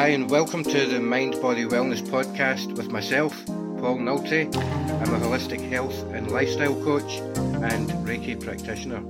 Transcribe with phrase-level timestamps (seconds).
[0.00, 4.46] Hi, and welcome to the Mind Body Wellness Podcast with myself, Paul Nolte.
[4.56, 9.02] I'm a holistic health and lifestyle coach and Reiki practitioner.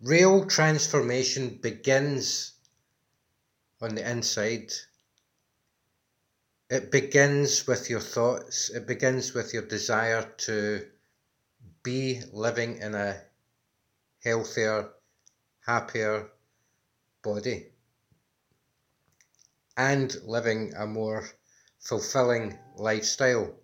[0.00, 2.54] Real transformation begins
[3.82, 4.72] on the inside.
[6.70, 10.86] It begins with your thoughts, it begins with your desire to
[11.82, 13.20] be living in a
[14.24, 14.88] healthier,
[15.66, 16.30] happier
[17.22, 17.71] body
[19.76, 21.28] and living a more
[21.80, 23.54] fulfilling lifestyle.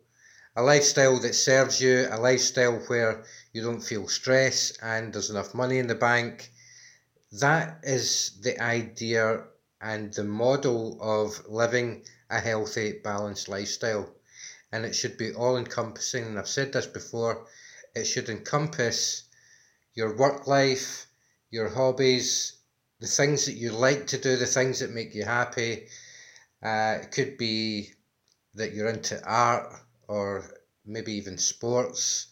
[0.56, 5.54] A lifestyle that serves you, a lifestyle where you don't feel stress and there's enough
[5.54, 6.50] money in the bank.
[7.32, 9.44] That is the idea
[9.80, 14.12] and the model of living a healthy, balanced lifestyle.
[14.72, 16.24] And it should be all encompassing.
[16.24, 17.46] And I've said this before
[17.94, 19.24] it should encompass
[19.94, 21.06] your work life,
[21.50, 22.57] your hobbies,
[23.00, 25.88] the things that you like to do, the things that make you happy.
[26.62, 27.92] Uh, it could be
[28.54, 29.72] that you're into art
[30.08, 30.44] or
[30.84, 32.26] maybe even sports.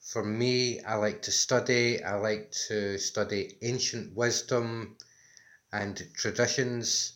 [0.00, 2.02] For me, I like to study.
[2.02, 4.96] I like to study ancient wisdom
[5.72, 7.12] and traditions.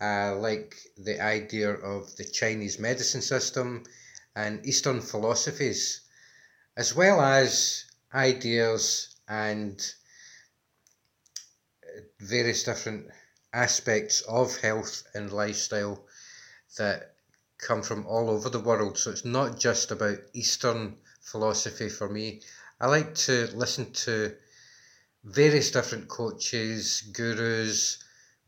[0.00, 3.84] I like the idea of the Chinese medicine system
[4.34, 6.00] and Eastern philosophies,
[6.76, 9.94] as well as ideas and
[12.20, 13.08] various different
[13.52, 16.06] aspects of health and lifestyle
[16.76, 17.14] that
[17.58, 18.98] come from all over the world.
[18.98, 22.42] So it's not just about Eastern philosophy for me.
[22.80, 24.36] I like to listen to
[25.24, 27.98] various different coaches, gurus,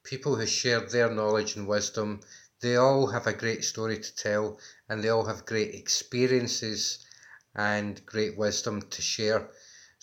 [0.02, 2.20] people who share their knowledge and wisdom.
[2.60, 6.98] They all have a great story to tell and they all have great experiences
[7.54, 9.50] and great wisdom to share.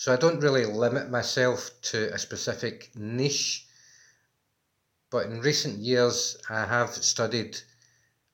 [0.04, 3.66] So I don't really limit myself to a specific niche,
[5.10, 7.62] but in recent years I have studied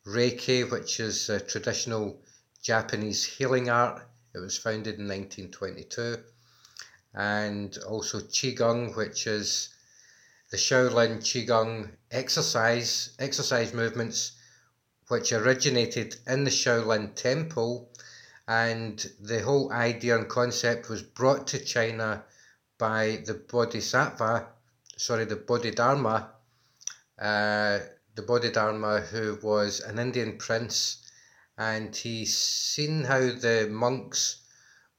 [0.03, 2.23] Reiki, which is a traditional
[2.64, 4.02] Japanese healing art.
[4.33, 6.23] It was founded in 1922.
[7.14, 9.70] And also Qigong, which is
[10.49, 14.32] the Shaolin Qigong exercise, exercise movements,
[15.08, 17.92] which originated in the Shaolin Temple
[18.49, 22.23] and the whole idea and concept was brought to China
[22.80, 24.48] by the Bodhisattva,
[24.98, 26.32] sorry, the Bodhidharma,
[27.20, 27.80] uh,
[28.15, 31.05] the Bodhidharma, who was an Indian prince,
[31.60, 34.42] and he seen how the monks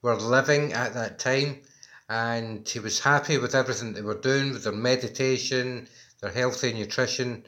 [0.01, 1.61] were living at that time,
[2.07, 5.89] and he was happy with everything they were doing, with their meditation,
[6.21, 7.43] their healthy nutrition,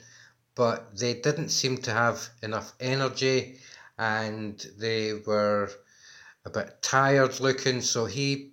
[0.53, 3.57] but they didn't seem to have enough energy,
[3.97, 5.71] and they were
[6.45, 8.51] a bit tired looking, so he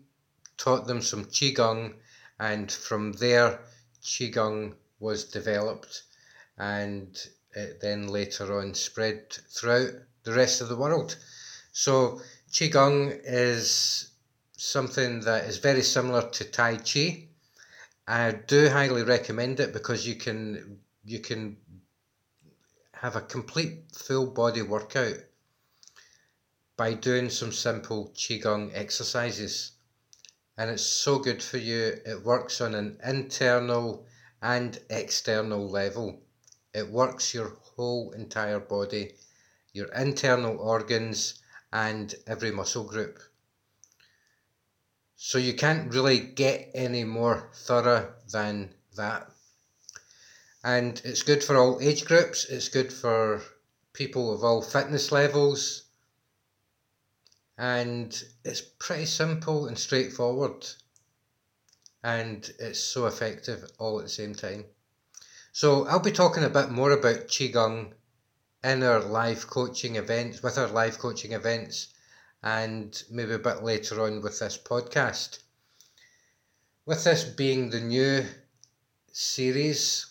[0.57, 1.95] taught them some Qigong,
[2.39, 3.61] and from there,
[4.03, 6.03] Qigong was developed,
[6.57, 7.19] and
[7.53, 9.91] it then later on spread throughout
[10.23, 11.17] the rest of the world.
[11.73, 12.21] So,
[12.53, 14.11] Qigong is
[14.57, 17.29] something that is very similar to Tai Chi.
[18.07, 21.57] I do highly recommend it because you can you can
[22.93, 25.17] have a complete full body workout
[26.81, 29.73] by doing some simple Qigong exercises.
[30.57, 31.99] And it's so good for you.
[32.07, 34.07] It works on an internal
[34.41, 36.23] and external level.
[36.73, 39.13] It works your whole entire body,
[39.75, 43.19] your internal organs, and every muscle group.
[45.17, 49.31] So you can't really get any more thorough than that.
[50.65, 53.43] And it's good for all age groups, it's good for
[53.93, 55.90] people of all fitness levels,
[57.61, 60.67] and it's pretty simple and straightforward
[62.03, 64.65] and it's so effective all at the same time.
[65.53, 67.93] So I'll be talking a bit more about Qigong
[68.65, 71.89] in our live coaching events, with our live coaching events,
[72.43, 75.41] and maybe a bit later on with this podcast.
[76.87, 78.25] With this being the new
[79.13, 80.07] series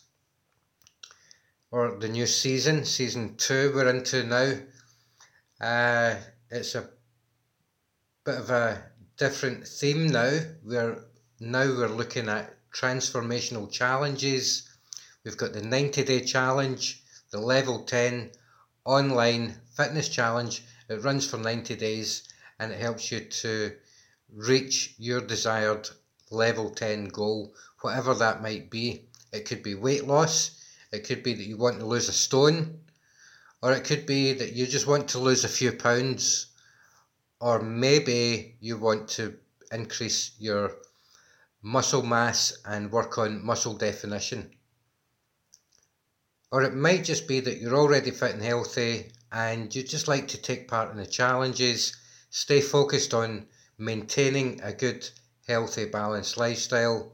[1.71, 4.53] or the new season, season two, we're into now.
[5.59, 6.15] Uh,
[6.51, 6.89] it's a
[8.29, 8.79] bit of a
[9.17, 10.39] different theme now.
[10.63, 11.03] We're
[11.39, 14.69] now we're looking at transformational challenges.
[15.25, 18.29] We've got the 90 day challenge, the level 10
[18.85, 20.63] online fitness challenge.
[20.89, 22.29] It runs for 90 days
[22.59, 23.71] and it helps you to
[24.31, 25.89] reach your desired
[26.29, 29.09] level 10 goal, whatever that might be.
[29.33, 30.51] It could be weight loss,
[30.91, 32.81] it could be that you want to lose a stone,
[33.63, 36.49] or it could be that you just want to lose a few pounds
[37.39, 39.38] or maybe you want to
[39.71, 40.75] increase your
[41.62, 44.51] muscle mass and work on muscle definition.
[46.51, 50.27] Or it might just be that you're already fit and healthy and you just like
[50.30, 51.95] to take part in the challenges,
[52.30, 53.47] stay focused on
[53.77, 55.07] maintaining a good,
[55.47, 57.13] healthy, balanced lifestyle.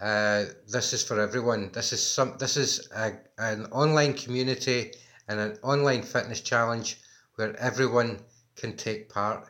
[0.00, 1.72] Uh, this is for everyone.
[1.72, 2.36] This is some.
[2.38, 4.92] This is a, an online community
[5.26, 7.00] and an online fitness challenge
[7.34, 8.20] where everyone
[8.58, 9.48] can take part.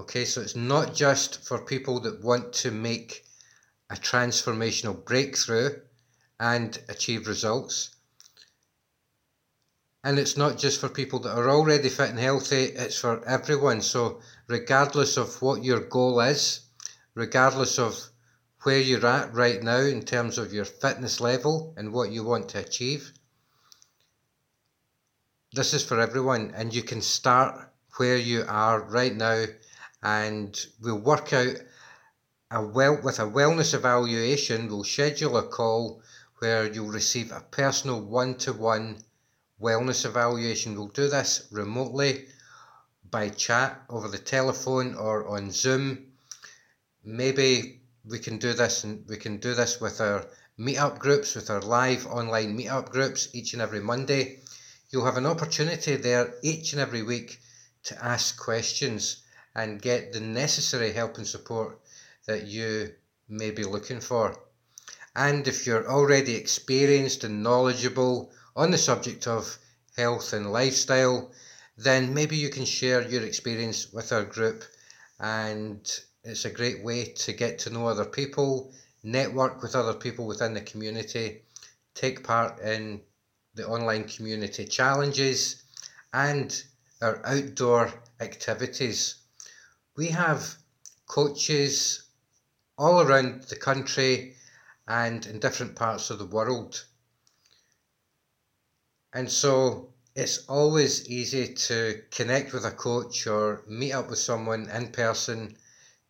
[0.00, 3.24] Okay, so it's not just for people that want to make
[3.90, 5.80] a transformational breakthrough
[6.38, 7.90] and achieve results.
[10.04, 13.82] And it's not just for people that are already fit and healthy, it's for everyone.
[13.82, 16.60] So, regardless of what your goal is,
[17.14, 18.08] regardless of
[18.62, 22.48] where you're at right now in terms of your fitness level and what you want
[22.50, 23.12] to achieve,
[25.52, 26.52] this is for everyone.
[26.54, 27.67] And you can start
[27.98, 29.44] where you are right now
[30.02, 31.54] and we'll work out
[32.50, 36.02] a well with a wellness evaluation we'll schedule a call
[36.38, 38.96] where you'll receive a personal one-to-one
[39.60, 40.74] wellness evaluation.
[40.74, 42.26] We'll do this remotely
[43.10, 46.12] by chat over the telephone or on zoom.
[47.04, 50.26] Maybe we can do this and we can do this with our
[50.58, 54.40] meetup groups with our live online meetup groups each and every monday.
[54.90, 57.40] You'll have an opportunity there each and every week
[57.88, 59.22] to ask questions
[59.54, 61.80] and get the necessary help and support
[62.26, 62.92] that you
[63.28, 64.38] may be looking for.
[65.16, 69.58] And if you're already experienced and knowledgeable on the subject of
[69.96, 71.32] health and lifestyle,
[71.76, 74.64] then maybe you can share your experience with our group.
[75.18, 75.80] And
[76.24, 80.54] it's a great way to get to know other people, network with other people within
[80.54, 81.42] the community,
[81.94, 83.00] take part in
[83.54, 85.62] the online community challenges,
[86.12, 86.62] and
[87.00, 89.16] our outdoor activities.
[89.96, 90.56] We have
[91.06, 92.02] coaches
[92.76, 94.36] all around the country
[94.86, 96.84] and in different parts of the world.
[99.12, 104.68] And so it's always easy to connect with a coach or meet up with someone
[104.70, 105.56] in person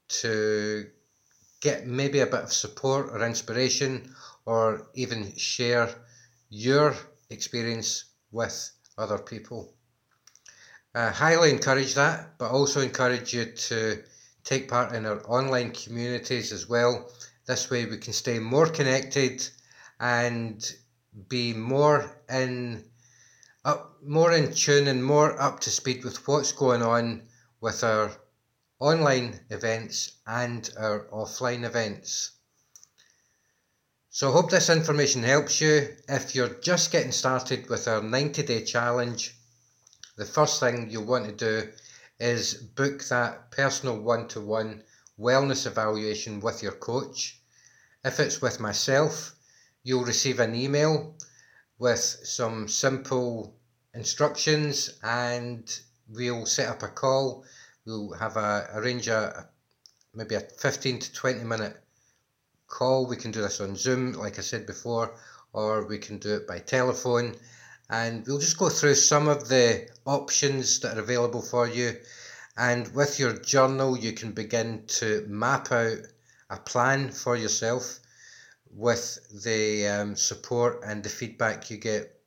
[0.09, 0.91] to
[1.61, 4.15] get maybe a bit of support or inspiration
[4.47, 5.91] or even share
[6.49, 6.97] your
[7.31, 9.75] experience with other people.
[10.99, 14.03] Highly encourage that, but also encourage you to
[14.43, 17.13] take part in our online communities as well.
[17.47, 19.49] This way, we can stay more connected
[20.01, 20.75] and
[21.29, 22.85] be more in
[23.65, 27.29] up, more in tune and more up to speed with what's going on
[27.61, 28.11] with our
[28.81, 32.33] online events and our offline events.
[34.11, 35.95] So I hope this information helps you.
[36.09, 39.38] If you're just getting started with our 90 day challenge,
[40.19, 41.69] the first thing you'll want to do
[42.19, 44.83] is book that personal one to one
[45.19, 47.41] wellness evaluation with your coach.
[48.05, 49.37] If it's with myself,
[49.85, 51.15] you'll receive an email
[51.79, 53.55] with some simple
[53.95, 57.45] instructions and we'll set up a call.
[57.87, 59.49] We'll have a arrange a
[60.15, 61.77] maybe a 15 to 20 minute
[62.67, 63.07] call.
[63.07, 65.15] We can do this on Zoom, like I said before,
[65.53, 67.37] or we can do it by telephone
[67.91, 71.97] and we'll just go through some of the options that are available for you.
[72.57, 75.99] And with your journal you can begin to map out
[76.51, 77.99] a plan for yourself
[78.71, 82.21] with the um, support and the feedback you get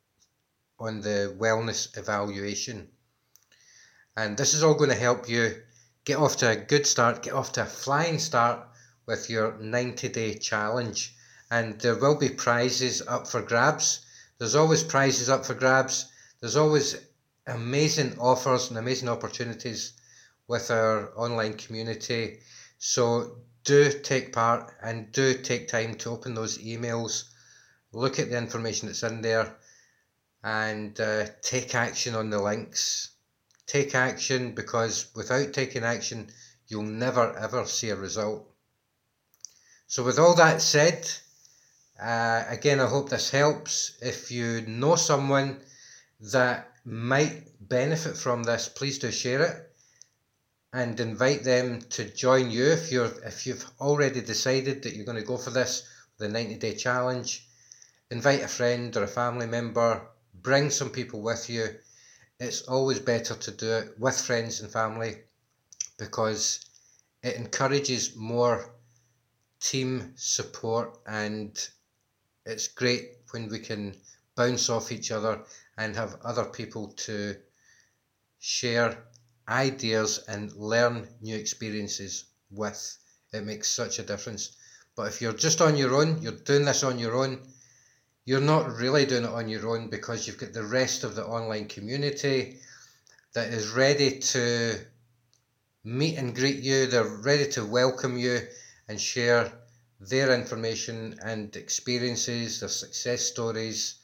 [0.80, 2.88] on the wellness evaluation.
[4.18, 5.62] And this is all going to help you
[6.06, 8.68] get off to a good start get off to a flying start
[9.06, 11.16] with your 90 day challenge.
[11.52, 14.06] And there will be prizes up for grabs
[14.42, 16.12] there's always prizes up for grabs.
[16.40, 16.98] There's always
[17.45, 19.94] amazing offers and amazing opportunities
[20.48, 22.40] with our online community.
[22.80, 27.26] So do take part and do take time to open those emails,
[27.92, 29.56] look at the information that's in there,
[30.44, 33.10] and uh, take action on the links.
[33.68, 36.31] Take action because without taking action,
[36.68, 38.52] you'll never ever see a result.
[39.86, 41.07] So, with all that said,
[42.02, 43.98] uh, again, I hope this helps.
[44.02, 45.62] If you know someone
[46.31, 49.76] that might benefit from this, please do share it
[50.74, 52.66] and invite them to join you.
[52.66, 55.84] If you're if you've already decided that you're going to go for this
[56.18, 57.48] the 90 day challenge
[58.12, 60.06] invite a friend or a family member.
[60.34, 61.68] Bring some people with you.
[62.40, 65.16] It's always better to do it with friends and family
[65.98, 66.60] because
[67.24, 68.74] it encourages more
[69.62, 71.58] team support and
[72.45, 73.95] it's great when we can
[74.36, 75.44] bounce off each other
[75.78, 77.36] and have other people to
[78.40, 79.04] share
[79.48, 82.98] ideas and learn new experiences with.
[83.33, 84.56] It makes such a difference.
[84.95, 87.40] But if you're just on your own, you're doing this on your own,
[88.26, 91.26] you're not really doing it on your own because you've got the rest of the
[91.26, 92.60] online community
[93.33, 94.78] that is ready to
[95.83, 98.40] meet and greet you, they're ready to welcome you
[98.88, 99.60] and share
[100.10, 104.00] their information and experiences, their success stories,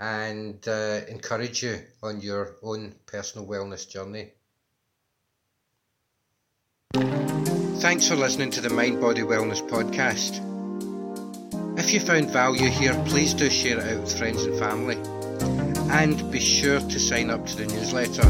[0.00, 4.32] and uh, encourage you on your own personal wellness journey.
[7.80, 10.40] Thanks for listening to the Mind Body Wellness podcast.
[11.78, 14.96] If you found value here, please do share it out with friends and family.
[15.90, 18.28] And be sure to sign up to the newsletter.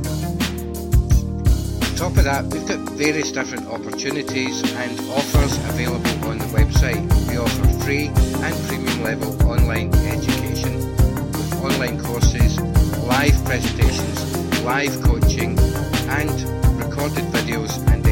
[1.83, 7.03] On top of that, we've got various different opportunities and offers available on the website.
[7.29, 10.79] We offer free and premium level online education
[11.33, 15.59] with online courses, live presentations, live coaching,
[16.09, 16.66] and
[16.97, 18.06] recorded videos and